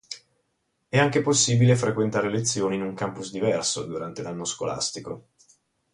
[0.89, 5.27] È anche possibile frequentare lezioni in un campus diverso durante l'anno scolastico.